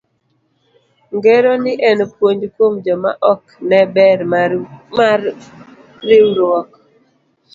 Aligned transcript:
Ng'ero 1.15 1.51
ni 1.63 1.73
en 1.89 1.99
puonj 2.17 2.41
kuom 2.55 2.73
joma 2.85 3.11
ok 3.31 3.43
ne 3.69 3.79
ber 3.95 4.19
mar 4.97 5.19
riwruok. 6.07 6.69